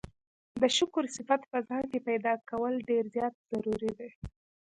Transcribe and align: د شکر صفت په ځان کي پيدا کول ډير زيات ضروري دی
د 0.61 0.63
شکر 0.77 1.03
صفت 1.17 1.41
په 1.51 1.57
ځان 1.67 1.83
کي 1.91 1.99
پيدا 2.07 2.33
کول 2.49 2.73
ډير 2.89 3.03
زيات 3.13 3.33
ضروري 3.51 3.91
دی 3.99 4.09